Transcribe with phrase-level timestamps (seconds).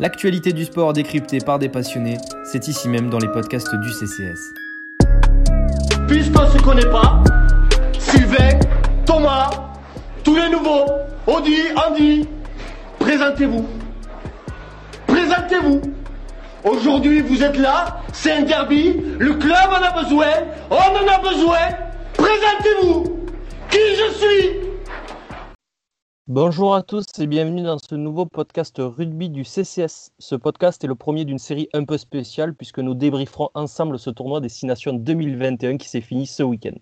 [0.00, 2.18] L'actualité du sport décryptée par des passionnés,
[2.50, 4.52] c'est ici même dans les podcasts du CCS.
[6.08, 7.22] Puisqu'on ne se connaît pas,
[7.96, 8.58] Sylvain,
[9.06, 9.50] Thomas,
[10.24, 10.86] tous les nouveaux,
[11.28, 12.26] Audi, Andy,
[12.98, 13.68] présentez-vous.
[15.06, 15.80] Présentez-vous.
[16.64, 20.26] Aujourd'hui, vous êtes là, c'est un derby, le club en a besoin,
[20.70, 21.68] on en a besoin.
[22.14, 23.26] Présentez-vous.
[23.70, 24.63] Qui je suis?
[26.26, 30.10] Bonjour à tous et bienvenue dans ce nouveau podcast rugby du CCS.
[30.18, 34.08] Ce podcast est le premier d'une série un peu spéciale puisque nous débrieferons ensemble ce
[34.08, 36.78] tournoi des Six Nations 2021 qui s'est fini ce week-end.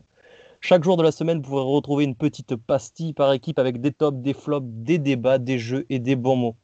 [0.61, 3.91] Chaque jour de la semaine, vous pourrez retrouver une petite pastille par équipe avec des
[3.91, 6.57] tops, des flops, des débats, des jeux et des bons mots.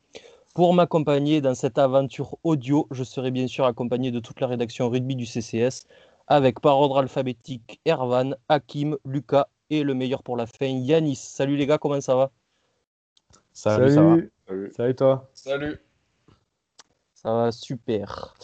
[0.55, 4.89] Pour m'accompagner dans cette aventure audio, je serai bien sûr accompagné de toute la rédaction
[4.89, 5.89] rugby du CCS
[6.29, 11.17] avec par ordre alphabétique Ervan, Hakim, Lucas et le meilleur pour la fin, Yanis.
[11.17, 12.31] Salut les gars, comment ça va?
[13.59, 14.17] Salut, ça va
[14.71, 14.95] Salut.
[14.95, 15.79] toi Salut.
[17.12, 18.37] Ça va super.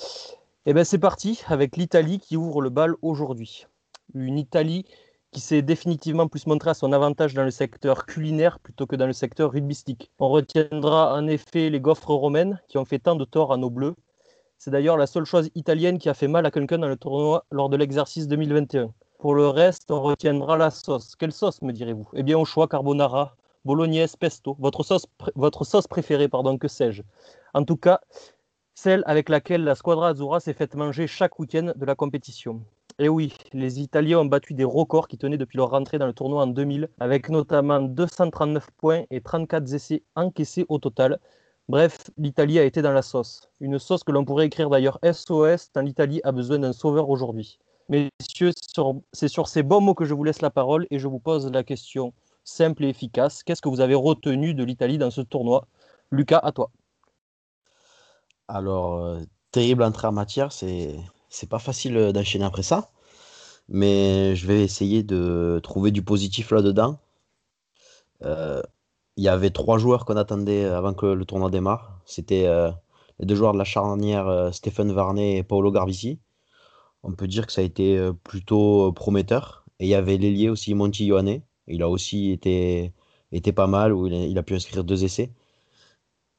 [0.67, 3.69] Et bien c'est parti avec l'Italie qui ouvre le bal aujourd'hui.
[4.13, 4.85] Une Italie
[5.31, 9.07] qui s'est définitivement plus montrée à son avantage dans le secteur culinaire plutôt que dans
[9.07, 10.11] le secteur rugbystique.
[10.19, 13.71] On retiendra en effet les gaufres romaines qui ont fait tant de tort à nos
[13.71, 13.95] bleus.
[14.59, 17.45] C'est d'ailleurs la seule chose italienne qui a fait mal à quelqu'un dans le tournoi
[17.53, 18.93] lors de l'exercice 2021.
[19.21, 21.15] Pour le reste, on retiendra la sauce.
[21.15, 22.09] Quelle sauce, me direz-vous?
[22.15, 27.03] Eh bien, au choix carbonara, bolognaise, pesto, votre sauce, votre sauce préférée, pardon, que sais-je?
[27.55, 28.01] En tout cas,
[28.75, 32.61] celle avec laquelle la Squadra Azzurra s'est faite manger chaque week-end de la compétition.
[32.99, 36.13] Et oui, les Italiens ont battu des records qui tenaient depuis leur rentrée dans le
[36.13, 41.19] tournoi en 2000, avec notamment 239 points et 34 essais encaissés au total.
[41.69, 43.49] Bref, l'Italie a été dans la sauce.
[43.61, 47.59] Une sauce que l'on pourrait écrire d'ailleurs SOS, tant l'Italie a besoin d'un sauveur aujourd'hui.
[47.89, 48.53] Messieurs,
[49.13, 51.51] c'est sur ces bons mots que je vous laisse la parole et je vous pose
[51.51, 52.13] la question
[52.45, 53.43] simple et efficace.
[53.43, 55.67] Qu'est-ce que vous avez retenu de l'Italie dans ce tournoi?
[56.11, 56.71] Lucas, à toi.
[58.49, 59.21] Alors, euh,
[59.51, 60.97] terrible entrée en matière, c'est
[61.31, 62.91] c'est pas facile euh, d'enchaîner après ça,
[63.69, 66.99] mais je vais essayer de trouver du positif là-dedans.
[68.23, 68.63] Euh,
[69.17, 72.01] il y avait trois joueurs qu'on attendait avant que le tournoi démarre.
[72.05, 72.49] C'était
[73.21, 76.19] les deux joueurs de la charnière, Stéphane Varnet et Paolo Garvici.
[77.05, 79.65] On peut dire que ça a été plutôt prometteur.
[79.79, 82.93] Et il y avait l'ailier aussi, Monti Ioane, il a aussi été,
[83.55, 85.31] pas mal, où il a, pu inscrire deux essais.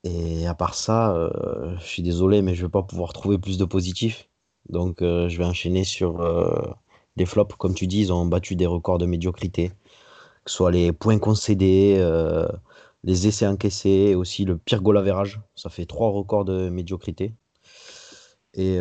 [0.03, 3.37] Et à part ça, euh, je suis désolé, mais je ne vais pas pouvoir trouver
[3.39, 4.29] plus de positifs.
[4.69, 6.61] Donc euh, je vais enchaîner sur euh,
[7.17, 7.55] les flops.
[7.55, 9.69] Comme tu dis, ils ont battu des records de médiocrité.
[10.45, 11.97] Que ce soit les points concédés,
[13.03, 15.41] les essais encaissés, et aussi le pire goal average.
[15.55, 17.33] Ça fait trois records de médiocrité.
[18.53, 18.77] Et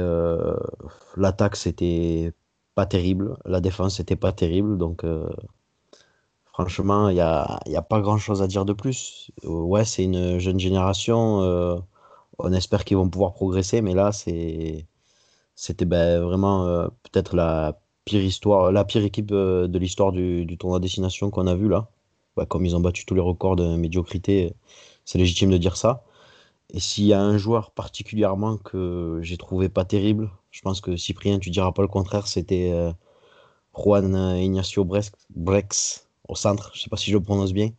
[1.17, 2.33] l'attaque, c'était
[2.75, 3.39] pas terrible.
[3.47, 4.79] La défense, c'était pas terrible.
[4.79, 5.05] Donc
[6.55, 9.33] Franchement, il n'y a, a pas grand-chose à dire de plus.
[9.45, 11.43] Euh, ouais, c'est une jeune génération.
[11.43, 11.81] Euh,
[12.39, 14.87] on espère qu'ils vont pouvoir progresser, mais là, c'était
[15.85, 21.31] ben, vraiment euh, peut-être la pire histoire, la pire équipe de l'histoire du, tournoi destination
[21.31, 21.89] qu'on a vu là.
[22.49, 24.55] comme ils ont battu tous les records de médiocrité,
[25.05, 26.05] c'est légitime de dire ça.
[26.71, 30.97] Et s'il y a un joueur particulièrement que j'ai trouvé pas terrible, je pense que
[30.97, 32.73] Cyprien, tu diras pas le contraire, c'était
[33.75, 36.71] Juan Ignacio Brex au centre.
[36.75, 37.71] Je sais pas si je le prononce bien.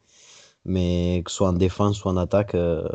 [0.66, 2.88] Mais que ce soit en défense ou en attaque, euh,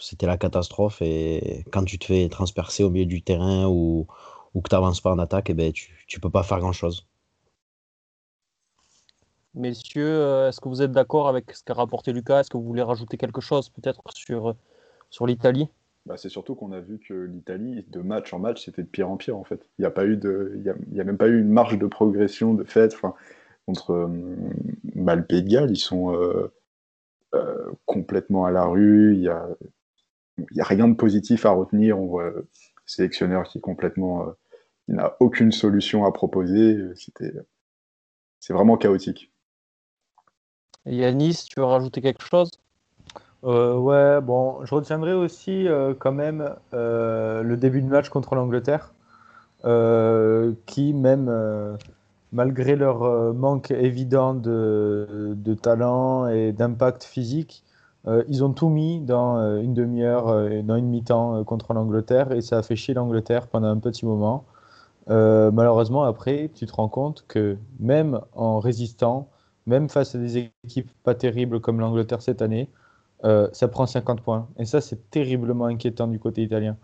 [0.00, 1.02] c'était la catastrophe.
[1.02, 4.06] Et quand tu te fais transpercer au milieu du terrain ou,
[4.54, 7.06] ou que tu n'avances pas en attaque, eh ben, tu ne peux pas faire grand-chose.
[9.54, 12.40] Messieurs, euh, est-ce que vous êtes d'accord avec ce qu'a rapporté Lucas?
[12.40, 14.54] Est-ce que vous voulez rajouter quelque chose peut-être sur,
[15.10, 15.68] sur l'Italie?
[16.06, 19.10] Bah, c'est surtout qu'on a vu que l'Italie, de match en match, c'était de pire
[19.10, 19.68] en pire en fait.
[19.78, 21.86] Il n'y a pas eu de, il y a, même pas eu une marge de
[21.86, 22.94] progression de fait.
[22.94, 23.14] Enfin,
[23.68, 24.08] contre euh,
[24.94, 26.50] bah, le Pays de Galles, ils sont euh,
[27.34, 29.12] euh, complètement à la rue.
[29.12, 29.46] Il n'y a,
[30.52, 31.98] y a rien de positif à retenir.
[31.98, 32.48] On voit le
[32.86, 34.24] sélectionneur qui est complètement,
[34.88, 36.78] il n'a aucune solution à proposer.
[36.94, 37.34] C'était,
[38.40, 39.30] c'est vraiment chaotique.
[40.86, 42.50] Yanis, tu veux rajouter quelque chose?
[43.42, 45.66] Ouais, bon, je retiendrai aussi
[45.98, 48.94] quand même le début de match contre l'Angleterre,
[50.64, 51.76] qui même
[52.32, 57.64] malgré leur euh, manque évident de, talent et d'impact physique,
[58.06, 60.26] euh, ils ont tout mis dans euh, une demi-heure,
[60.64, 64.44] dans une mi-temps contre l'Angleterre et ça a fait chier l'Angleterre pendant un petit moment.
[65.08, 69.28] malheureusement, après, tu te rends compte que même en résistant,
[69.66, 72.68] même face à des équipes pas terribles comme l'Angleterre cette année,
[73.52, 74.48] ça prend 50 points.
[74.58, 76.76] Et ça, c'est terriblement inquiétant du côté italien.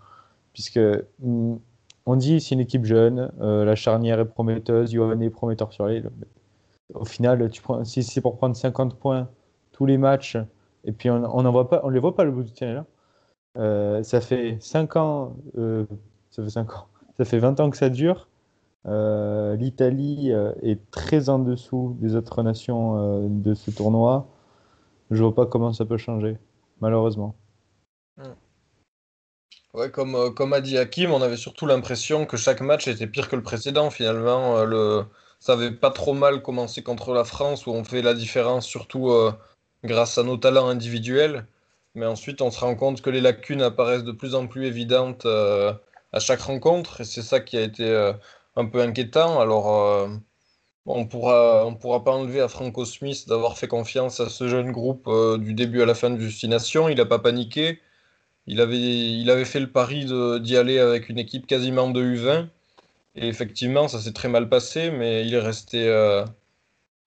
[0.52, 0.81] Puisque
[1.20, 1.56] mm,
[2.06, 5.86] on dit c'est une équipe jeune, euh, la charnière est prometteuse, Johan est prometteur sur
[5.86, 6.10] l'île.
[6.94, 9.28] Au final, tu prends, si c'est pour prendre 50 points
[9.72, 10.36] tous les matchs,
[10.84, 11.42] et puis on ne on
[11.90, 12.84] les voit pas le bout du tunnel,
[13.56, 15.86] Euh, ça fait 5 ans, euh,
[16.30, 16.86] ça fait 5 ans,
[17.16, 18.28] ça fait 20 ans que ça dure.
[18.86, 20.30] L'Italie
[20.62, 24.26] est très en dessous des autres nations de ce tournoi.
[25.10, 26.38] Je vois pas comment ça peut changer,
[26.80, 27.34] malheureusement.
[29.74, 33.08] Ouais, comme, euh, comme a dit Hakim, on avait surtout l'impression que chaque match était
[33.08, 33.90] pire que le précédent.
[33.90, 35.04] Finalement, euh, le...
[35.40, 39.10] ça avait pas trop mal commencé contre la France, où on fait la différence surtout
[39.10, 39.32] euh,
[39.82, 41.46] grâce à nos talents individuels.
[41.96, 45.26] Mais ensuite, on se rend compte que les lacunes apparaissent de plus en plus évidentes
[45.26, 48.12] à chaque rencontre, et c'est ça qui a été
[48.56, 49.40] un peu inquiétant.
[49.40, 50.08] Alors,
[50.86, 54.72] on pourra, on pourra pas enlever à Franco Smith d'avoir fait confiance à ce jeune
[54.72, 56.88] groupe du début à la fin de Destination.
[56.88, 57.80] Il n'a pas paniqué.
[58.46, 60.06] Il avait, il avait fait le pari
[60.41, 62.49] d'y aller avec une équipe quasiment de U20.
[63.17, 66.25] Et effectivement, ça s'est très mal passé, mais il est resté, euh,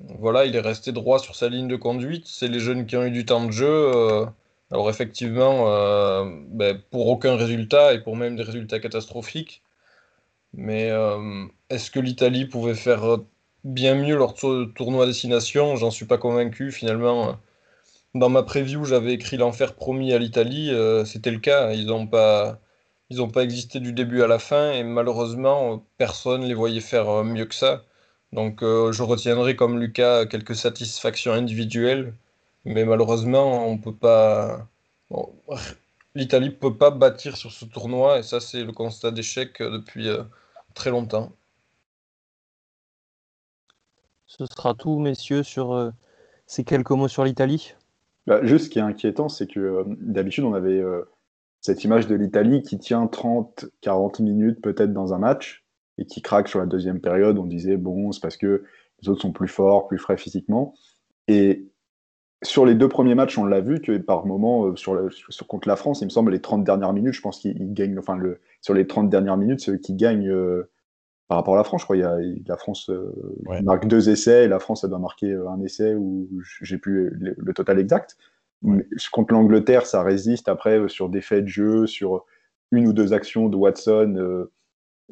[0.02, 2.28] voilà, il est resté droit sur sa ligne de conduite.
[2.28, 3.68] C'est les jeunes qui ont eu du temps de jeu.
[3.68, 4.26] euh,
[4.72, 9.64] alors effectivement, euh, ben, pour aucun résultat et pour même des résultats catastrophiques.
[10.54, 10.92] Mais
[11.70, 13.20] est-ce que l'Italie pouvait faire
[13.64, 15.76] bien mieux lors de ce tournoi à destination?
[15.76, 17.38] J'en suis pas convaincu finalement.
[18.18, 20.72] Dans ma preview, j'avais écrit l'enfer promis à l'Italie.
[20.72, 21.72] euh, c'était le cas.
[21.74, 22.60] Ils n'ont pas,
[23.10, 26.82] ils ont pas existé du début à la fin et malheureusement, euh, personne les voyait
[26.82, 27.86] faire euh, mieux que ça.
[28.34, 32.14] Donc, je retiendrai comme Lucas quelques satisfactions individuelles,
[32.66, 34.68] mais malheureusement, on peut pas.
[36.16, 40.10] l'Italie peut pas bâtir sur ce tournoi et ça, c'est le constat d'échec depuis
[40.74, 41.32] très longtemps.
[44.28, 45.92] Ce sera tout, messieurs, sur
[46.48, 47.74] ces quelques mots sur l'Italie?
[48.28, 51.04] Bah, juste ce qui est inquiétant, c'est que euh, d'habitude, on avait euh,
[51.62, 55.66] cette image de l'Italie qui tient 30-40 minutes peut-être dans un match
[55.98, 57.38] et qui craque sur la deuxième période.
[57.38, 58.66] On disait, bon, c'est parce que
[59.02, 60.76] les autres sont plus forts, plus frais physiquement.
[61.30, 61.70] Et
[62.44, 65.78] sur les deux premiers matchs, on l'a vu que par moment, euh, sur contre la
[65.78, 68.20] France, il me semble, les 30 dernières minutes, je pense qu'ils ils gagnent, enfin,
[68.62, 70.30] sur les 30 dernières minutes, c'est eux qui gagnent
[71.28, 71.82] par rapport à la France.
[71.82, 73.14] Je crois il y a, la France euh,
[73.46, 73.62] Ouais.
[73.62, 76.28] marque deux essais et la France, elle doit marquer euh, un essai ou
[76.62, 78.18] j'ai plus le, le total exact.
[78.64, 82.26] Mais contre l'Angleterre, ça résiste après euh, sur des faits de jeu, sur
[82.72, 84.16] une ou deux actions de Watson.
[84.18, 84.52] euh,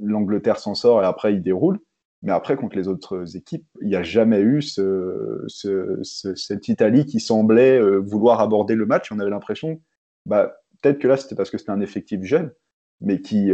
[0.02, 1.80] L'Angleterre s'en sort et après il déroule.
[2.22, 6.68] Mais après, contre les autres équipes, il n'y a jamais eu ce, ce- ce- cette
[6.70, 9.12] Italie qui semblait vouloir aborder le match.
[9.12, 9.80] On avait l'impression,
[10.26, 12.52] bah, peut-être que là, c'était parce que c'était un effectif jeune,
[13.00, 13.52] mais qui,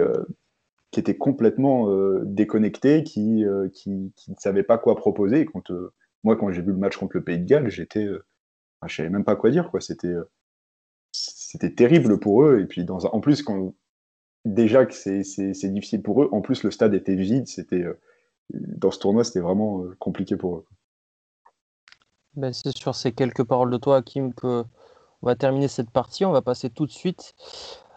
[0.92, 5.48] qui était complètement euh, déconnecté, qui, euh, qui, qui ne savait pas quoi proposer.
[5.70, 5.94] Euh,
[6.24, 8.26] moi, quand j'ai vu le match contre le Pays de Galles, j'étais, euh,
[8.80, 9.70] enfin, je savais même pas quoi dire.
[9.80, 10.14] C'était,
[11.14, 12.60] c'était terrible pour eux.
[12.60, 13.46] Et puis, en plus,
[14.44, 17.48] déjà que c'est, difficile pour eux, en plus, le stade était vide.
[17.48, 17.86] C'était,
[18.50, 20.66] dans ce tournoi, c'était vraiment compliqué pour eux.
[22.36, 24.64] Ben, c'est sur ces quelques paroles de toi, Hakim, que
[25.22, 26.26] on va terminer cette partie.
[26.26, 27.34] On va passer tout de suite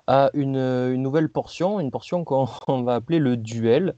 [0.07, 3.95] à une, une nouvelle portion, une portion qu'on on va appeler le duel.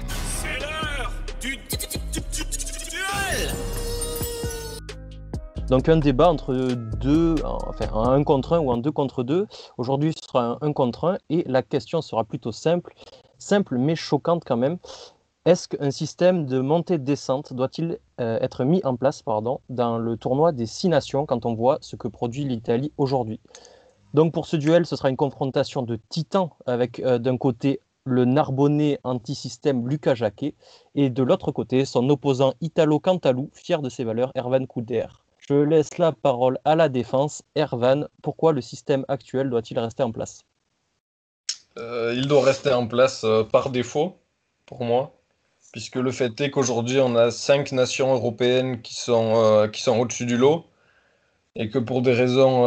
[0.00, 3.54] C'est l'heure du du- du- du- du- du- duel
[5.68, 9.46] Donc un débat entre deux, enfin un 1 contre 1 ou un 2 contre 2.
[9.76, 12.94] Aujourd'hui, ce sera un 1 contre 1 et la question sera plutôt simple,
[13.38, 14.78] simple mais choquante quand même.
[15.44, 20.52] Est-ce qu'un système de montée-descente doit-il euh, être mis en place pardon, dans le tournoi
[20.52, 23.40] des six nations quand on voit ce que produit l'Italie aujourd'hui?
[24.14, 28.24] Donc pour ce duel, ce sera une confrontation de titans avec euh, d'un côté le
[28.24, 30.54] Narbonnais anti-système Lucas Jacquet
[30.94, 35.06] et de l'autre côté son opposant Italo Cantalou, fier de ses valeurs, Ervan Couder.
[35.38, 37.42] Je laisse la parole à la défense.
[37.54, 40.42] Ervan, pourquoi le système actuel doit-il rester en place?
[41.78, 44.16] Euh, il doit rester en place euh, par défaut,
[44.64, 45.14] pour moi,
[45.72, 50.64] puisque le fait est qu'aujourd'hui, on a cinq nations européennes qui sont, au-dessus du lot,
[51.56, 52.64] et que pour des raisons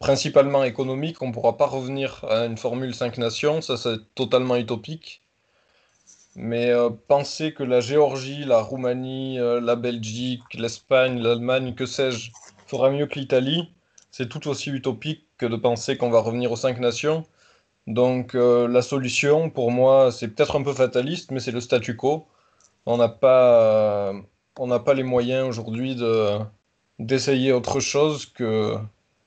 [0.00, 4.56] principalement économiques, on ne pourra pas revenir à une formule 5 nations, ça c'est totalement
[4.56, 5.22] utopique.
[6.36, 12.32] Mais euh, penser que la Géorgie, la Roumanie, euh, la Belgique, l'Espagne, l'Allemagne, que sais-je,
[12.66, 13.72] fera mieux que l'Italie,
[14.10, 17.24] c'est tout aussi utopique que de penser qu'on va revenir aux 5 nations.
[17.86, 21.96] Donc euh, la solution, pour moi, c'est peut-être un peu fataliste, mais c'est le statu
[21.96, 22.26] quo.
[22.86, 24.12] On n'a pas,
[24.56, 26.38] pas les moyens aujourd'hui de,
[26.98, 28.76] d'essayer autre chose que,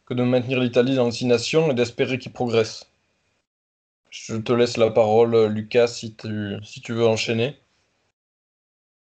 [0.07, 2.89] que de maintenir l'Italie dans 6 nations et d'espérer qu'il progresse.
[4.09, 7.57] Je te laisse la parole, Lucas, si tu, si tu veux enchaîner.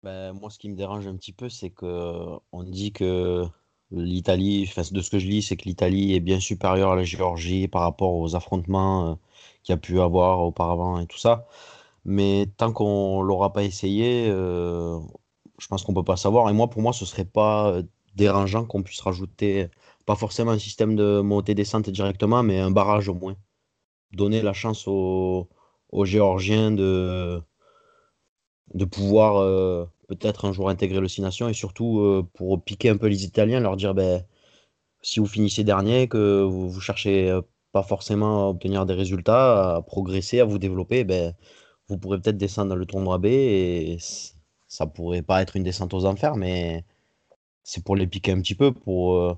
[0.04, 3.46] Ben, moi, ce qui me dérange un petit peu, c'est que on dit que
[3.92, 7.04] l'Italie, enfin, de ce que je lis, c'est que l'Italie est bien supérieure à la
[7.04, 9.16] Géorgie par rapport aux affrontements euh,
[9.64, 11.48] qu'il y a pu avoir auparavant et tout ça.
[12.06, 15.00] Mais tant qu'on l'aura pas essayé, euh,
[15.60, 16.50] je pense qu'on peut pas savoir.
[16.50, 17.84] Et moi, pour moi, ce serait pas euh,
[18.16, 19.70] dérangeant qu'on puisse rajouter,
[20.12, 23.38] pas forcément un système de montée-descente directement, mais un barrage au moins.
[24.12, 25.48] Donner la chance aux,
[26.04, 27.42] Géorgiens de,
[28.74, 32.90] de pouvoir euh, peut-être un jour intégrer le Six Nations et surtout euh, pour piquer
[32.90, 34.26] un peu les Italiens, leur dire ben,
[35.02, 37.42] si vous finissez dernier, que vous, vous cherchez euh,
[37.72, 41.34] pas forcément à obtenir des résultats, à progresser, à vous développer, ben,
[41.88, 43.98] vous pourrez peut-être descendre dans le tournoi B et
[44.68, 46.84] ça pourrait pas être une descente aux enfers, mais
[47.64, 49.38] c'est pour les piquer un petit peu, pour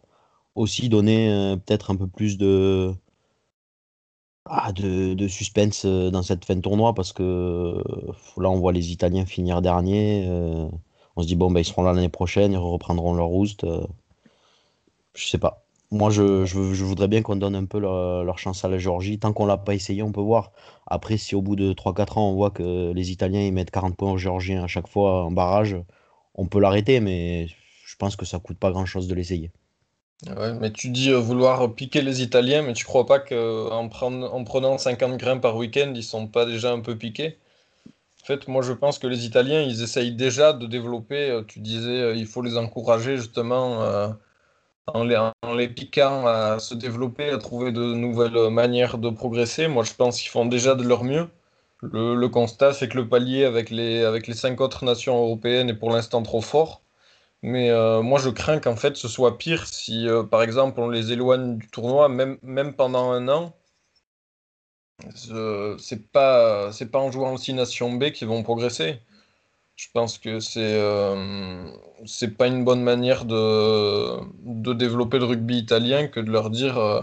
[0.56, 2.96] aussi donner euh, peut-être un peu plus de,
[4.46, 7.82] ah, de, suspense euh, dans cette fin de tournoi parce que euh,
[8.38, 10.28] là on voit les Italiens finir dernier.
[11.16, 13.64] on se dit bon ben ils seront là l'année prochaine, ils reprendront leur roost.
[13.64, 13.86] euh,
[15.16, 15.66] je sais pas.
[15.92, 19.20] Moi je, je, voudrais bien qu'on donne un peu leur, leur chance à la Géorgie.
[19.20, 20.52] Tant qu'on l'a pas essayé, on peut voir.
[20.88, 23.96] Après, si au bout de 3-4 ans on voit que les Italiens ils mettent 40
[23.96, 25.78] points aux Géorgiens à chaque fois en barrage,
[26.36, 27.48] on peut l'arrêter, mais
[27.86, 29.52] je pense que ça coûte pas grand chose de l'essayer.
[30.26, 34.44] Ouais, mais tu dis euh, vouloir piquer les Italiens, mais tu crois pas qu'en en
[34.46, 37.40] prenant 50 grains par week-end, ils sont pas déjà un peu piqués?
[38.24, 41.60] En fait, moi je pense que les Italiens, ils essayent déjà de développer, euh, tu
[41.62, 44.10] disais, euh, il faut les encourager justement euh,
[44.88, 45.34] en les, en
[45.76, 49.68] piquant à se développer, à trouver de nouvelles euh, manières de progresser.
[49.70, 51.30] Moi je pense qu'ils font déjà de leur mieux.
[51.84, 55.70] Le, le constat, c'est que le palier avec les, avec les cinq autres nations européennes
[55.72, 56.83] est pour l'instant trop fort.
[57.44, 60.90] Mais euh, moi, je crains qu'en fait, ce soit pire si, euh, par exemple, on
[60.90, 63.54] les éloigne du tournoi, même, même pendant un an.
[65.16, 69.00] Ce- C'est pas, pas en jouant aussi Nation B qu'ils vont progresser.
[69.76, 71.66] Je pense que c'est euh,
[72.06, 76.78] c'est pas une bonne manière de, de développer le rugby italien que de leur dire
[76.80, 77.02] euh,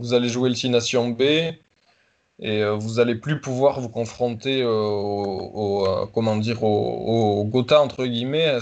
[0.00, 1.22] vous allez jouer le Six Nations B
[2.40, 7.80] et euh, vous allez plus pouvoir vous confronter euh, au, euh, comment dire au, Gotha
[7.80, 8.58] entre guillemets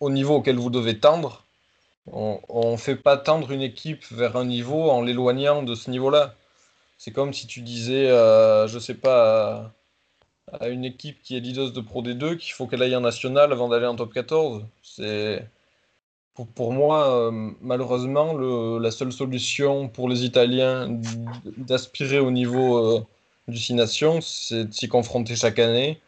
[0.00, 1.44] au niveau auquel vous devez tendre.
[2.12, 6.34] On, on fait pas tendre une équipe vers un niveau en l'éloignant de ce niveau-là.
[6.98, 9.72] C'est comme si tu disais, euh, je sais pas,
[10.52, 13.00] à, à une équipe qui est leaduse de Pro D2 qu'il faut qu'elle aille en
[13.00, 14.64] national avant d'aller en top 14.
[14.82, 15.46] C'est
[16.34, 20.88] pour, pour moi, euh, malheureusement, le- la seule solution pour les Italiens
[21.56, 23.04] d'aspirer au niveau euh,
[23.48, 23.76] du Six
[24.22, 26.00] c'est de s'y confronter chaque année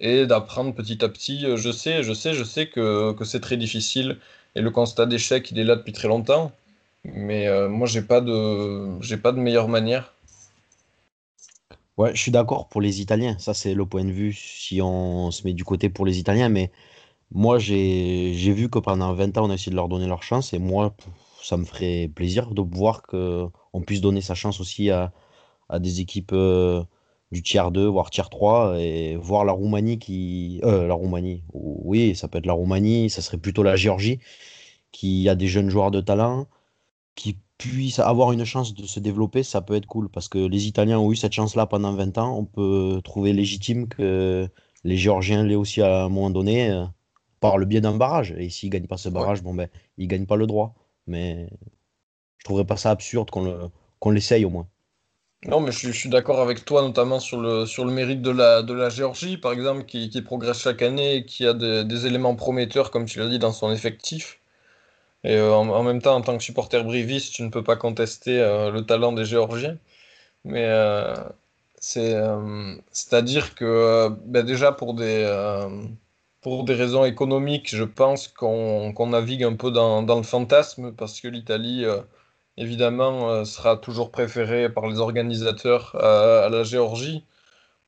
[0.00, 1.46] et d'apprendre petit à petit.
[1.46, 4.18] Euh, Je sais, je sais, je sais que, que c'est très difficile
[4.56, 6.52] et le constat d'échec, il est là depuis très longtemps.
[7.04, 10.14] Mais moi, j'ai pas de, j'ai pas de meilleure manière.
[11.98, 13.36] Ouais, je suis d'accord pour les Italiens.
[13.38, 16.48] Ça, c'est le point de vue si on se met du côté pour les Italiens.
[16.48, 16.70] Mais
[17.30, 20.52] moi, j'ai vu que pendant 20 ans, on a essayé de leur donner leur chance.
[20.54, 20.94] Et moi,
[21.42, 25.12] ça me ferait plaisir de voir qu'on puisse donner sa chance aussi à,
[25.68, 26.82] à des équipes euh,
[27.32, 28.78] du tiers 2, voire tiers 3.
[28.78, 30.60] Et voir la Roumanie qui.
[30.64, 31.44] Euh, la Roumanie.
[31.52, 33.10] Oui, ça peut être la Roumanie.
[33.10, 34.20] Ça serait plutôt la Géorgie
[34.92, 36.46] qui a des jeunes joueurs de talent
[37.14, 40.08] qui puissent avoir une chance de se développer, ça peut être cool.
[40.08, 42.36] Parce que les Italiens ont eu cette chance-là pendant 20 ans.
[42.38, 44.48] On peut trouver légitime que
[44.84, 46.84] les Géorgiens l'aient aussi à un moment donné euh,
[47.40, 48.32] par le biais d'un barrage.
[48.38, 49.68] Et s'ils ne gagnent pas ce barrage, bon ben,
[49.98, 50.74] ils ne gagnent pas le droit.
[51.06, 51.48] Mais
[52.38, 53.58] je trouverais pas ça absurde qu'on le,
[54.00, 54.68] qu'on l'essaye au moins.
[55.46, 58.22] Non, mais je, suis- je suis d'accord avec toi, notamment sur le, sur le mérite
[58.22, 61.54] de la, de la Géorgie, par exemple, qui, qui progresse chaque année et qui a
[61.54, 64.40] des, des éléments prometteurs, comme tu l'as dit, dans son effectif.
[65.24, 67.76] Et euh, en, en même temps, en tant que supporter briviste, tu ne peux pas
[67.76, 69.78] contester euh, le talent des Géorgiens.
[70.44, 71.14] Mais euh,
[71.80, 75.24] c'est, euh, c'est-à-dire que ben déjà pour des,
[76.48, 81.28] pour des raisons économiques, je pense qu'on navigue un peu dans, le fantasme parce que
[81.28, 82.00] l'Italie, euh,
[82.56, 87.22] évidemment, euh, sera toujours préférée par les organisateurs à, la Géorgie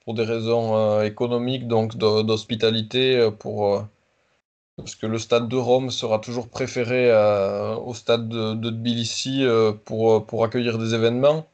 [0.04, 3.30] pour des raisons euh, économiques, donc d'hospitalité,
[4.76, 7.10] parce que le stade de Rome sera toujours préféré
[7.82, 9.42] au stade de, de Tbilissi
[9.86, 11.46] pour accueillir des événements.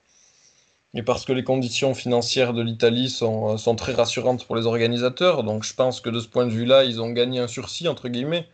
[0.97, 4.67] Et parce que les conditions financières de l'Italie sont, euh, sont très rassurantes pour les
[4.67, 5.45] organisateurs.
[5.45, 8.09] Donc je pense que de ce point de vue-là, ils ont gagné un sursis, entre
[8.09, 8.49] guillemets.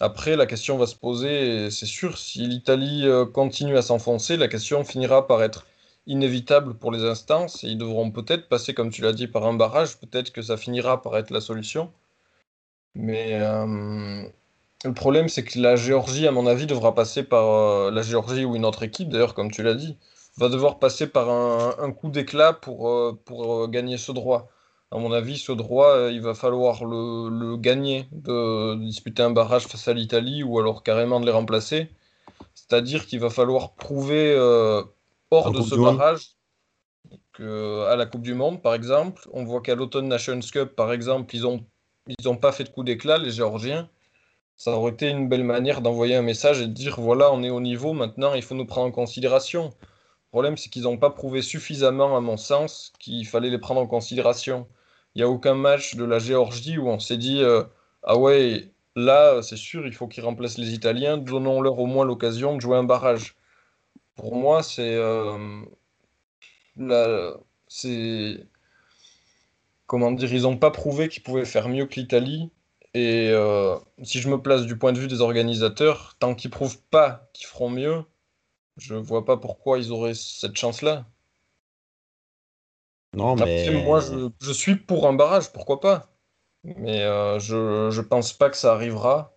[0.00, 4.48] Après, la question va se poser, c'est sûr, si l'Italie euh, continue à s'enfoncer, la
[4.48, 5.66] question finira par être
[6.06, 7.64] inévitable pour les instances.
[7.64, 9.98] Et ils devront peut-être passer, comme tu l'as dit, par un barrage.
[9.98, 11.92] Peut-être que ça finira par être la solution.
[12.94, 14.24] Mais euh,
[14.84, 18.56] le problème, c'est que la Géorgie, à mon avis, devra passer par la Géorgie ou
[18.56, 19.96] une autre équipe, d'ailleurs, comme tu l'as dit,
[20.38, 24.48] va devoir passer par un, un coup d'éclat pour, euh, pour euh, gagner ce droit.
[24.90, 29.22] À mon avis, ce droit, euh, il va falloir le, le gagner, de, de disputer
[29.22, 31.90] un barrage face à l'Italie ou alors carrément de les remplacer.
[32.54, 34.82] C'est-à-dire qu'il va falloir prouver euh,
[35.30, 36.36] hors de ce barrage
[37.32, 40.92] que, à la Coupe du Monde, par exemple, on voit qu'à l'Automne Nations Cup, par
[40.92, 41.64] exemple, ils ont
[42.08, 43.90] ils n'ont pas fait de coup d'éclat, les Géorgiens.
[44.56, 47.50] Ça aurait été une belle manière d'envoyer un message et de dire voilà, on est
[47.50, 49.70] au niveau, maintenant il faut nous prendre en considération.
[50.28, 53.80] Le problème, c'est qu'ils n'ont pas prouvé suffisamment, à mon sens, qu'il fallait les prendre
[53.80, 54.68] en considération.
[55.14, 57.64] Il n'y a aucun match de la Géorgie où on s'est dit euh,
[58.02, 62.54] ah ouais, là, c'est sûr, il faut qu'ils remplacent les Italiens, donnons-leur au moins l'occasion
[62.56, 63.36] de jouer un barrage.
[64.16, 64.94] Pour moi, c'est.
[64.96, 65.64] euh,
[67.68, 68.46] c'est.
[69.86, 72.50] Comment dire, ils n'ont pas prouvé qu'ils pouvaient faire mieux que l'Italie.
[72.94, 76.80] Et euh, si je me place du point de vue des organisateurs, tant qu'ils prouvent
[76.90, 78.04] pas qu'ils feront mieux,
[78.78, 81.06] je vois pas pourquoi ils auraient cette chance-là.
[83.14, 86.12] Non, Après, mais moi, je, je suis pour un barrage, pourquoi pas?
[86.76, 89.34] Mais euh, je, je pense pas que ça arrivera.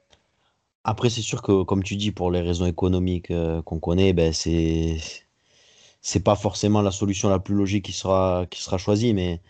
[0.83, 4.33] après, c'est sûr que, comme tu dis, pour les raisons économiques euh, qu'on connaît, ben,
[4.33, 4.97] c'est
[6.01, 9.41] c'est pas forcément la solution la plus logique qui sera, qui sera choisie, mais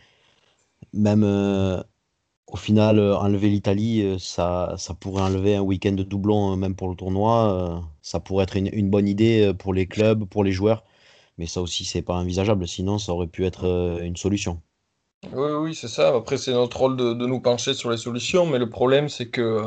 [0.94, 1.82] même euh,
[2.52, 6.76] au final, euh, enlever l'Italie, euh, ça, pourrait enlever un week-end de doublon, euh, même
[6.76, 7.82] pour le tournoi.
[8.02, 10.84] ça pourrait être une, bonne idée pour les clubs, pour les joueurs,
[11.38, 14.62] mais ça aussi, c'est pas envisageable, sinon ça aurait pu être une solution.
[15.34, 16.14] Oui, oui, c'est ça.
[16.16, 19.66] Après, c'est notre rôle de, nous pencher sur les solutions, mais le problème, c'est que,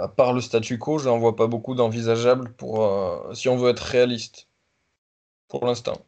[0.00, 2.88] à part le statu quo, je n'en vois pas beaucoup d'envisageables pour,
[3.34, 4.48] si on veut être réaliste,
[5.48, 5.98] pour l'instant.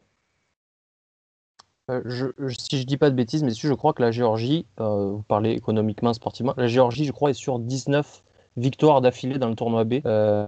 [1.89, 4.65] Euh, je, je- si je dis pas de bêtises, mais je crois que la Géorgie,
[4.79, 8.23] euh, vous parlez économiquement, sportivement, la Géorgie, je crois, est sur 19
[8.57, 9.95] victoires d'affilée dans le tournoi B.
[10.05, 10.47] Euh,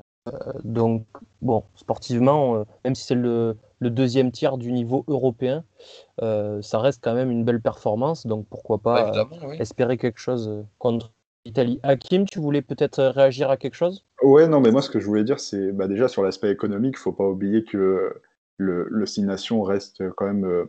[0.64, 1.06] donc,
[1.42, 5.64] bon, sportivement, euh, même si c'est le, le deuxième tiers du niveau européen,
[6.22, 8.28] euh, ça reste quand même une belle performance.
[8.28, 9.56] Donc, pourquoi pas oui.
[9.60, 11.12] espérer quelque chose contre
[11.46, 11.80] l'Italie.
[11.84, 14.04] Hakim, tu voulais peut-être réagir à quelque chose?
[14.22, 16.96] Ouais, non, mais moi, ce que je voulais dire, c'est bah, déjà sur l'aspect économique,
[16.98, 18.22] il faut pas oublier que
[18.58, 20.66] le, le Six Nations reste quand même euh,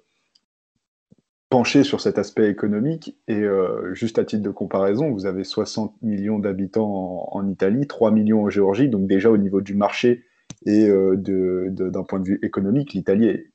[1.51, 3.19] penché sur cet aspect économique.
[3.29, 8.13] Et euh, juste à titre de comparaison, vous avez 60 millions d'habitants en, Italie, 3
[8.13, 8.89] millions en Géorgie.
[8.89, 10.25] Donc déjà au niveau du marché
[10.65, 13.51] et euh, d'un point de vue économique, l'Italie est,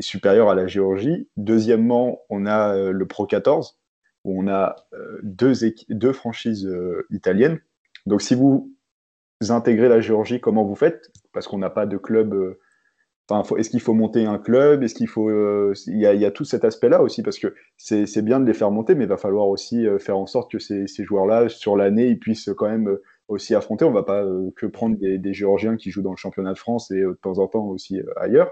[0.00, 1.28] supérieure à la Géorgie.
[1.36, 3.78] Deuxièmement, on a euh, le Pro 14,
[4.24, 4.74] où on a
[5.22, 5.52] deux,
[5.90, 6.66] deux franchises
[7.10, 7.60] italiennes.
[8.06, 8.74] Donc si vous
[9.50, 11.12] intégrez la Géorgie, comment vous faites?
[11.34, 12.56] Parce qu'on n'a pas de club.
[13.56, 14.82] Est-ce qu'il faut monter un club?
[14.82, 18.38] Est-ce qu'il faut euh, Il y, a, tout cet aspect-là aussi parce que c'est bien
[18.40, 20.86] de les faire monter, mais il va falloir aussi euh, faire en sorte que ces,
[20.86, 23.84] ces joueurs-là sur l'année ils puissent quand même euh, aussi affronter.
[23.86, 24.24] On va pas
[24.56, 27.46] que prendre des, Géorgiens qui jouent dans le championnat de France et de temps en
[27.48, 28.50] temps aussi ailleurs.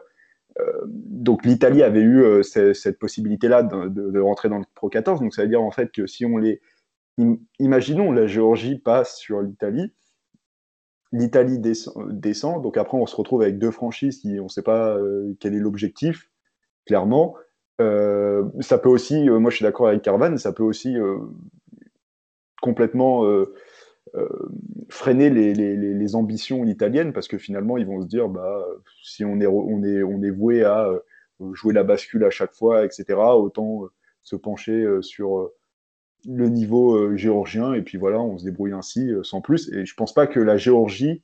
[0.86, 5.20] Donc l'Italie avait eu ce- cette possibilité-là de, rentrer dans le Pro 14.
[5.20, 6.60] Donc ça veut dire en fait que si on les
[7.18, 9.92] im- imaginons la Géorgie passe sur l'Italie
[11.12, 14.96] l'Italie descend, donc après on se retrouve avec deux franchises qui on ne sait pas
[14.96, 16.30] euh, quel est l'objectif,
[16.86, 17.36] clairement.
[17.80, 20.96] Euh, ça peut aussi, euh, moi je suis d'accord avec Carvan, ça peut aussi
[22.62, 23.24] complètement
[24.88, 28.66] freiner les, ambitions italiennes parce que finalement ils vont se dire bah
[29.02, 30.90] si on est on est voué à
[31.52, 33.14] jouer la bascule à chaque fois, etc.
[33.18, 33.88] Autant
[34.22, 35.50] se pencher sur
[36.28, 39.70] le niveau euh, géorgien et puis voilà, on se débrouille ainsi euh, sans plus.
[39.72, 41.22] Et je pense pas que la Géorgie,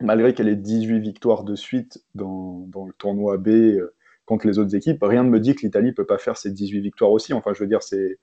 [0.00, 3.94] malgré qu'elle ait 18 victoires de suite dans, dans le tournoi B euh,
[4.26, 6.80] contre les autres équipes, rien ne me dit que l'Italie peut pas faire ces 18
[6.80, 7.32] victoires aussi.
[7.32, 8.18] Enfin, je veux dire, c'est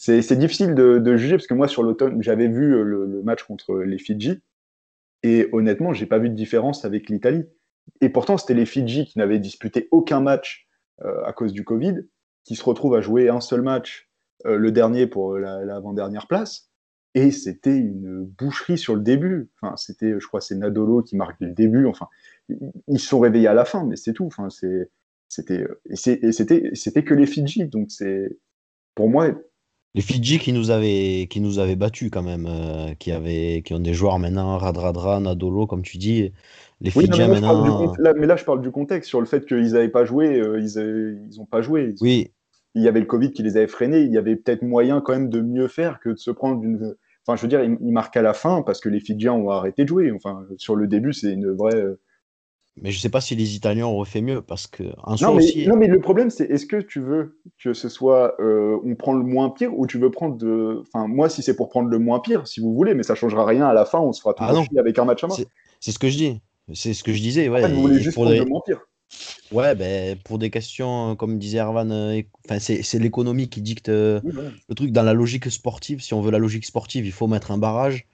[0.00, 3.98] c'est difficile de, juger parce que moi sur l'automne, j'avais vu le, match contre les
[3.98, 4.40] Fidji
[5.24, 7.42] et honnêtement, j'ai pas vu de différence avec l'Italie.
[8.00, 10.68] Et pourtant, c'était les Fidji qui n'avaient disputé aucun match
[11.02, 11.96] à cause du Covid,
[12.44, 14.07] qui se retrouvent à jouer un seul match,
[14.44, 16.70] le dernier pour euh, la- l'avant-dernière place.
[17.14, 19.48] Et c'était une boucherie sur le début.
[19.60, 21.86] Enfin, c'était, je crois, c'est Nadolo qui marque le début.
[21.86, 22.06] Enfin,
[22.48, 24.26] ils se sont réveillés à la fin, mais c'est tout.
[24.26, 24.90] Enfin, c'est,
[25.28, 25.96] c'était, et
[26.32, 27.66] c'était, c'était que les Fidji.
[27.66, 28.38] Donc c'est,
[28.94, 29.30] pour moi,
[29.94, 33.72] Les Fidji qui nous avaient, qui nous avaient battus quand même, euh, qui, avaient, qui
[33.74, 36.32] ont des joueurs maintenant, Radradra, Nadolo, comme tu dis.
[36.80, 37.92] Les oui, non, Fidjiens mais, là, je parle du maintenant.
[37.98, 40.38] là- mais là, je parle du contexte sur le fait qu'ils n'avaient pas joué.
[40.38, 41.94] euh, ils, avaient- ils ont pas joué.
[41.96, 42.30] Ils- Oui,
[42.74, 45.12] il y avait le Covid qui les avait freinés, il y avait peut-être moyen quand
[45.12, 46.94] même de mieux faire que de se prendre une.
[47.26, 49.82] Enfin, je veux dire, ils, marquent à la fin parce que les Fidjiens ont arrêté
[49.84, 50.10] de jouer.
[50.12, 51.74] Enfin, sur le début, c'est une vraie.
[51.76, 52.00] euh,
[52.80, 54.84] mais je sais pas si les Italiens auraient fait mieux parce que
[55.16, 55.66] soi Non, mais, aussi.
[55.66, 58.40] non, mais le problème, c'est est-ce que tu veux que ce soit.
[58.40, 60.80] euh, on prend le moins pire ou tu veux prendre de.
[60.82, 63.44] Enfin, moi, si c'est pour prendre le moins pire, si vous voulez, mais ça changera
[63.44, 64.62] rien à la fin, on se fera Ah non.
[64.64, 65.34] chier avec un match à main.
[65.80, 66.40] C'est ce que je dis.
[66.72, 67.48] C'est ce que je disais.
[67.48, 68.80] En Ouais, fait, vous voulez juste prendre le moins pire.
[69.50, 72.28] Ouais, ben, pour des questions, euh, comme disait Ervan, euh, éc-
[72.60, 74.50] c'est c'est l'économie qui dicte euh, Oui, voilà.
[74.68, 74.92] le truc.
[74.92, 78.06] Dans la logique sportive, si on veut la logique sportive, il faut mettre un barrage.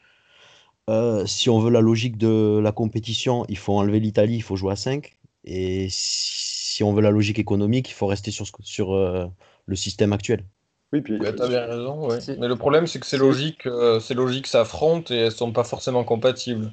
[0.90, 4.56] Euh, si on veut la logique de la compétition, il faut enlever l'Italie, il faut
[4.56, 5.16] jouer à 5.
[5.44, 9.26] Et si on veut la logique économique, il faut rester sur, ce que- sur euh,
[9.66, 10.44] le système actuel.
[10.92, 12.20] Oui, puis Ouais, t'as bien raison, ouais.
[12.20, 15.16] C'est- Mais le problème, c'est que c'est c'est- logique, euh, c'est logique, ça affronte et
[15.16, 16.70] elles sont pas forcément compatibles.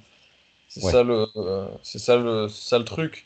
[0.67, 0.91] C'est Ouais.
[0.91, 3.25] ça le, euh, c'est ça le, c'est ça le truc.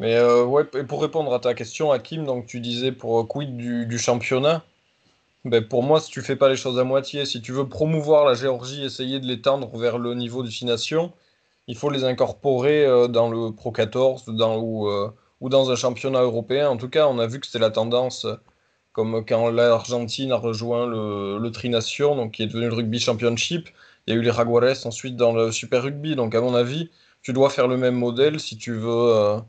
[0.00, 3.56] Mais euh, ouais, pour répondre à ta question, Hakim, donc tu disais pour euh, quid
[3.56, 4.64] du, du championnat,
[5.44, 8.24] ben pour moi, si tu fais pas les choses à moitié, si tu veux promouvoir
[8.24, 11.12] la Géorgie, essayer de l'étendre vers le niveau des Six Nations,
[11.68, 14.90] il faut les incorporer euh, dans le Pro 14 dans, ou,
[15.40, 16.70] ou dans un championnat européen.
[16.70, 18.26] En tout cas, on a vu que c'était la tendance,
[18.92, 23.68] comme quand l'Argentine a rejoint le, le Tri-Nation, donc qui est devenu le Rugby Championship.
[24.06, 26.16] Il y a eu les Jaguares ensuite dans le Super Rugby.
[26.16, 26.90] Donc, à mon avis,
[27.22, 29.42] tu dois faire le même modèle si tu veux,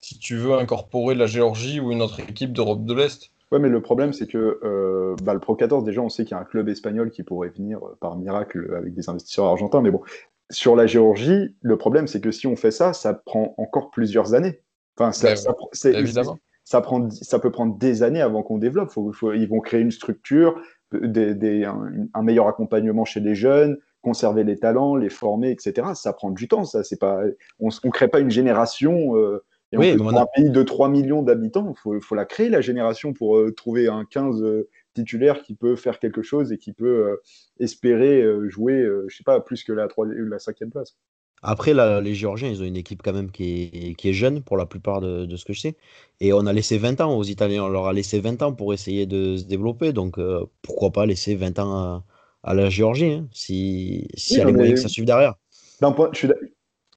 [0.00, 3.30] si tu veux incorporer la Géorgie ou une autre équipe d'Europe de l'Est.
[3.52, 6.32] Ouais, mais le problème, c'est que euh, bah, le Pro 14, déjà, on sait qu'il
[6.32, 9.80] y a un club espagnol qui pourrait venir euh, par miracle avec des investisseurs argentins.
[9.82, 10.02] Mais bon,
[10.50, 14.34] sur la Géorgie, le problème, c'est que si on fait ça, ça prend encore plusieurs
[14.34, 14.60] années.
[14.98, 16.38] Enfin, ça, Ouais, ça pr- c'est- Évidemment.
[16.64, 18.90] ça, prend, ça peut prendre des années avant qu'on développe.
[18.90, 20.60] Faut, faut- ils vont créer une structure,
[20.92, 25.88] des, des- un, un meilleur accompagnement chez les jeunes, conserver les talents, les former, etc.
[25.94, 26.64] Ça prend du temps.
[26.64, 27.20] Ça, c'est pas,
[27.60, 29.16] on ne crée pas une génération.
[29.16, 32.24] euh, et Oui, pour a- un pays de 3 millions d'habitants, il faut, faut la
[32.24, 36.52] créer, la génération, pour euh, trouver un 15 euh, titulaire qui peut faire quelque chose
[36.52, 37.16] et qui peut euh,
[37.60, 40.96] espérer jouer, je sais pas, plus que la, 3, la cinquième place.
[41.42, 44.42] Après, là, les Géorgiens, ils ont une équipe quand même qui est, qui est jeune
[44.42, 45.76] pour la plupart de, de ce que je sais.
[46.20, 47.64] Et on a laissé 20 ans aux Italiens.
[47.64, 49.92] On leur a laissé 20 ans pour essayer de se développer.
[49.92, 50.18] Donc,
[50.62, 52.04] pourquoi pas laisser 20 ans à,
[52.42, 54.08] à la Géorgie, hein, si,
[54.40, 55.34] a Oui, moyens mais- que ça suive derrière.
[55.82, 56.28] D'un point, je suis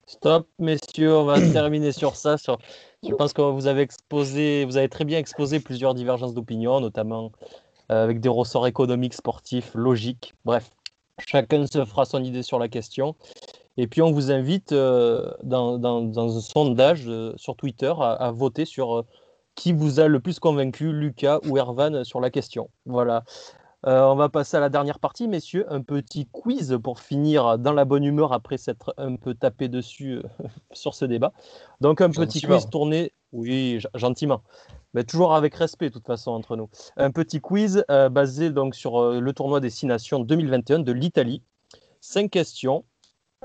[0.10, 2.36] Stop, messieurs, on va terminer sur ça.
[3.04, 7.32] Je pense que vous avez exposé, vous avez très bien exposé plusieurs divergences d'opinion, notamment
[7.92, 10.34] euh, avec des ressorts économiques, sportifs, logiques.
[10.46, 10.72] Bref,
[11.20, 13.16] chacun se fera son idée sur la question.
[13.78, 15.80] Et puis, on vous invite euh, dans,
[16.18, 19.06] un sondage euh, sur Twitter à, voter sur
[19.54, 22.72] qui vous a le plus convaincu, Lucas ou Ervan, sur la question.
[22.88, 23.26] Voilà.
[23.88, 25.66] Euh, on va passer à la dernière partie, messieurs.
[25.72, 30.18] Un petit quiz pour finir dans la bonne humeur après s'être un peu tapé dessus
[30.18, 30.24] euh,
[30.74, 31.32] sur ce débat.
[31.80, 34.42] Donc, un petit quiz tourné, oui, gentiment,
[34.94, 36.70] mais toujours avec respect, de toute façon, entre nous.
[36.98, 41.42] Un petit quiz euh, basé donc sur le tournoi des Six Nations 2021 de l'Italie.
[42.02, 42.84] Cinq questions.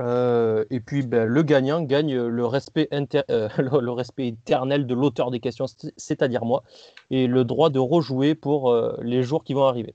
[0.00, 5.30] Et puis, ben, le gagnant gagne le respect, inter- le, le respect éternel de l'auteur
[5.30, 6.64] des questions, c'est- c'est-à-dire moi,
[7.10, 9.94] et le droit de rejouer pour les jours qui vont arriver.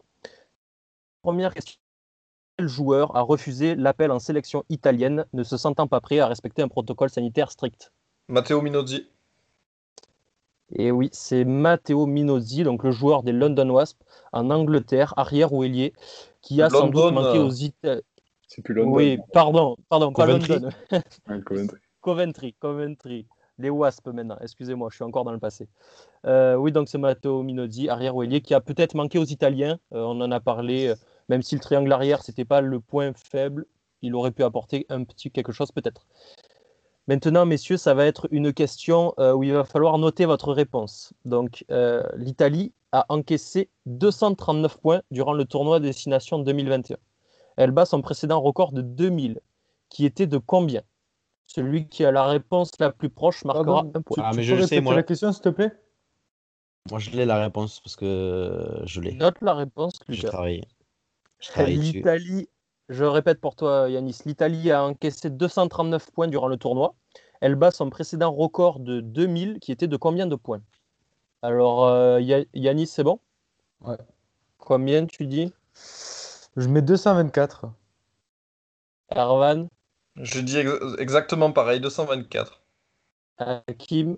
[1.22, 1.80] Première question.
[2.58, 6.62] Quel joueur a refusé l'appel en sélection italienne, ne se sentant pas prêt à respecter
[6.62, 7.92] un protocole sanitaire strict?
[8.28, 9.08] Matteo Minozzi.
[10.72, 13.98] Et oui, c'est Matteo Minozzi, donc le joueur des London Wasps
[14.34, 15.94] en Angleterre, arrière ou ailier,
[16.42, 18.02] qui a sans doute manqué euh, aux Italiens.
[18.48, 18.96] C'est plus London.
[18.96, 20.70] Oui, pardon, pardon, pas London.
[21.46, 21.78] Coventry.
[22.02, 23.26] Coventry, Coventry.
[23.60, 25.68] Les Wasps maintenant, excusez-moi, je suis encore dans le passé.
[26.26, 29.80] Euh, oui, donc c'est Matteo Minozzi, arrière ailier, qui a peut-être manqué aux Italiens.
[29.94, 30.96] Euh, on en a parlé, euh,
[31.28, 33.66] même si le triangle arrière, c'était pas le point faible,
[34.02, 36.08] il aurait pu apporter un petit quelque chose peut-être.
[37.08, 41.12] Maintenant, messieurs, ça va être une question où il va falloir noter votre réponse.
[41.26, 41.66] Donc,
[42.16, 46.98] l'Italie a encaissé 239 points durant le tournoi des Six Nations 2021.
[47.58, 49.40] Elle bat son précédent record de 2000,
[49.90, 50.84] qui était de combien?
[51.50, 54.24] Celui qui a la réponse la plus proche marquera Pardon, un point.
[54.24, 54.94] Ah, tu mais je sais, moi.
[54.94, 55.72] la question, s'il te plaît?
[56.92, 59.14] Moi, je l'ai la réponse parce que je l'ai.
[59.14, 60.20] Note la réponse, Lucas.
[61.40, 61.98] J'ai travaillé dessus.
[61.98, 62.50] L'Italie,
[62.90, 66.94] je répète pour toi, Yanis, l'Italie a encaissé 239 points durant le tournoi.
[67.42, 70.62] Elle bat son précédent record de 2000, qui était de combien de points?
[71.42, 73.20] Alors, euh, Ya- Yanis, c'est bon?
[73.82, 73.98] Ouais.
[74.60, 75.52] Combien tu dis?
[76.58, 77.72] Je mets 224.
[79.16, 79.68] Ervan,
[80.16, 82.62] Je dis ex- exactement pareil, 224.
[83.38, 84.18] Hakim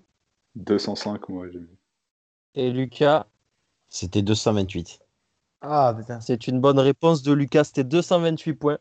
[0.56, 1.78] 205, moi, j'ai vu.
[2.54, 3.26] et Lucas
[3.88, 5.00] C'était 228.
[5.60, 6.20] Ah, putain.
[6.20, 8.78] C'est une bonne réponse de Lucas, c'était 228 points.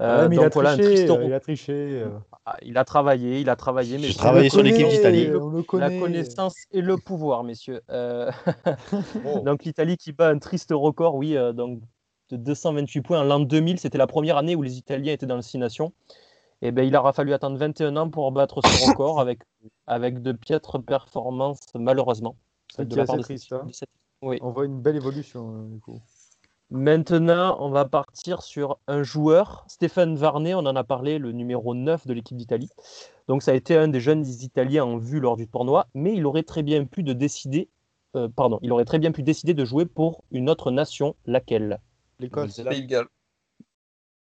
[0.00, 1.26] Euh, Ouais, mais il donc a voilà, un triché, triste record.
[1.26, 1.72] il a triché.
[2.02, 2.18] euh.
[2.46, 5.26] Ah, il a travaillé, il a travaillé, mais J'ai je- travaillé sur le l'équipe d'Italie.
[5.74, 7.82] La connaissance et le pouvoir, messieurs.
[7.90, 8.30] Euh,
[9.26, 9.40] Oh.
[9.44, 11.82] donc l'Italie qui bat un triste record, oui, euh, donc
[12.30, 15.36] de 228 points en l'an 2000, c'était la première année où les Italiens étaient dans
[15.36, 15.92] le Six Nations.
[16.62, 19.40] Et ben il aura fallu attendre 21 ans pour battre ce record avec,
[19.86, 22.36] avec de piètres performances, malheureusement.
[22.74, 23.64] C'est de la part assez de triste, cette- hein.
[23.66, 23.88] de cette-
[24.22, 24.38] Oui.
[24.42, 26.00] On voit une belle évolution, euh, du coup.
[26.72, 31.74] Maintenant, on va partir sur un joueur, Stéphane Varnet, on en a parlé, le numéro
[31.74, 32.68] 9 de l'équipe d'Italie.
[33.26, 36.24] Donc ça a été un des jeunes Italiens en vue lors du tournoi, mais il
[36.26, 37.70] aurait très bien pu de décider,
[38.14, 41.80] euh, pardon, il aurait très bien pu décider de jouer pour une autre nation, laquelle?
[42.20, 42.60] L'Écosse.
[42.62, 43.08] Pays de Galles.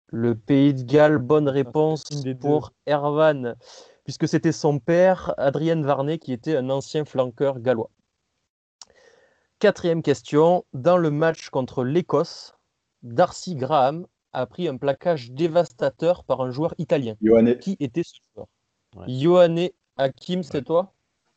[0.07, 2.03] Le Pays de Galles, bonne réponse
[2.39, 3.55] pour Ervan,
[4.03, 7.89] puisque c'était son père, Adrien Varnet, qui était un ancien flanqueur gallois.
[9.59, 10.65] Quatrième question.
[10.73, 12.55] Dans le match contre l'Écosse,
[13.03, 17.15] Darcy Graham a pris un plaquage dévastateur par un joueur italien.
[17.21, 18.47] Ioane, Qui était ce joueur?
[18.95, 19.05] Ouais.
[19.07, 20.93] Ioane Hakim, c'est toi?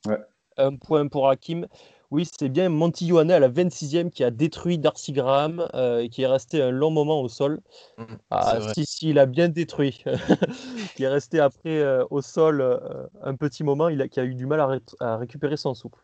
[0.07, 0.19] Ouais.
[0.57, 1.67] Un point pour Hakim.
[2.13, 6.21] Oui, c'est bien Monty à la 26e qui a détruit Darcy Graham euh, et qui
[6.21, 7.63] est resté un long moment au sol.
[7.97, 8.75] Mm, Ah, c'est vrai.
[8.75, 10.05] si, si, il a bien détruit.
[10.95, 12.79] qui est resté après euh, au sol euh,
[13.23, 15.73] un petit moment, il a, qui a eu du mal à, ré- à récupérer son
[15.73, 15.99] souffle.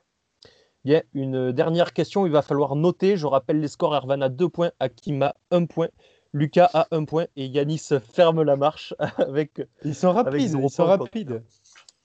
[0.83, 3.19] Bien, une dernière question, il va falloir noter.
[3.19, 5.89] Je rappelle les scores Ervan a 2 points, Hakim a 1 point,
[6.33, 10.87] Lucas a 1 point et Yanis ferme la marche avec Ils sont rapides, ils sont
[10.87, 11.43] rapides.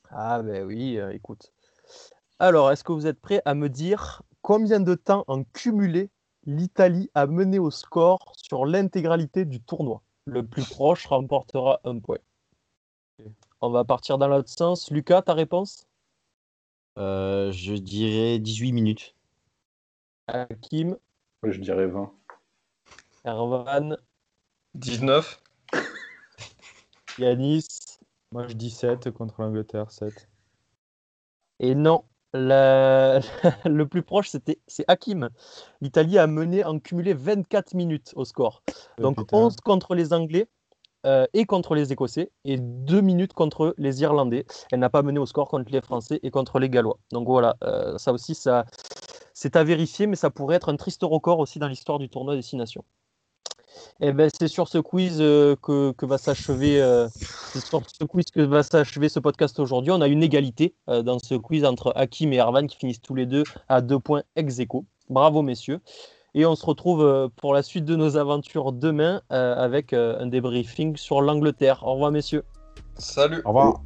[0.10, 1.53] ah ben oui, euh, écoute.
[2.44, 6.10] Alors, est-ce que vous êtes prêts à me dire combien de temps en cumulé
[6.46, 10.02] l'Italie a mené au score sur l'intégralité du tournoi?
[10.26, 12.18] Le plus proche remportera un point.
[13.62, 14.92] On va partir dans l'autre sens.
[14.92, 15.88] Lucas, ta réponse?
[17.00, 19.16] Euh, je dirais 18 minutes.
[20.28, 20.98] Hakim,
[21.44, 22.12] je dirais 20.
[23.24, 23.96] Ervan,
[24.74, 25.42] 19
[27.20, 27.68] Yanis?
[28.34, 30.28] Moi, je dis 7 contre l'Angleterre, 7.
[31.60, 32.04] Et non,
[32.34, 33.20] la-
[33.66, 35.30] le plus proche, c'était c'est Hakim.
[35.82, 38.64] L'Italie a mené en cumulé 24 minutes au score.
[39.00, 39.38] Donc putain.
[39.38, 40.48] 11 contre les Anglais
[41.06, 44.46] euh, et contre les Écossais et 2 minutes contre les Irlandais.
[44.72, 46.98] Elle n'a pas mené au score contre les Français et contre les Gallois.
[47.12, 48.66] Donc voilà, euh, ça aussi, ça,
[49.34, 52.36] c'est à vérifier, mais ça pourrait être un triste record aussi dans l'histoire du tournoi
[52.36, 52.42] des
[54.00, 57.08] Et ben, c'est sur ce quiz euh, que, que va s'achever euh,
[57.54, 59.92] c'est sur ce quiz que va s'achever ce podcast aujourd'hui.
[59.92, 63.16] On a une égalité euh, dans ce quiz entre Hakim et Ervan qui finissent tous
[63.16, 64.86] les deux à deux points ex aequo.
[65.10, 65.80] Bravo messieurs.
[66.36, 70.20] Et on se retrouve euh, pour la suite de nos aventures demain euh, avec euh,
[70.20, 71.84] un débriefing sur l'Angleterre.
[71.84, 72.44] Au revoir messieurs.
[72.98, 73.82] Salut Au revoir.